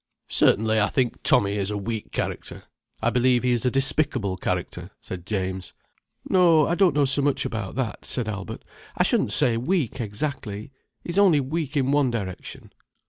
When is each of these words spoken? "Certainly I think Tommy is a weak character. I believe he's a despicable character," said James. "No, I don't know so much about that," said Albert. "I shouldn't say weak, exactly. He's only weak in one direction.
"Certainly 0.31 0.79
I 0.81 0.87
think 0.89 1.21
Tommy 1.21 1.51
is 1.57 1.69
a 1.69 1.77
weak 1.77 2.11
character. 2.11 2.63
I 3.03 3.11
believe 3.11 3.43
he's 3.43 3.67
a 3.67 3.69
despicable 3.69 4.35
character," 4.35 4.89
said 4.99 5.27
James. 5.27 5.73
"No, 6.27 6.65
I 6.65 6.73
don't 6.73 6.95
know 6.95 7.05
so 7.05 7.21
much 7.21 7.45
about 7.45 7.75
that," 7.75 8.03
said 8.03 8.27
Albert. 8.27 8.65
"I 8.97 9.03
shouldn't 9.03 9.31
say 9.31 9.57
weak, 9.57 10.01
exactly. 10.01 10.71
He's 11.03 11.19
only 11.19 11.39
weak 11.39 11.77
in 11.77 11.91
one 11.91 12.09
direction. 12.09 12.73